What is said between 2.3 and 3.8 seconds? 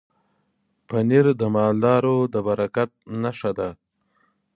د برکت نښه ده.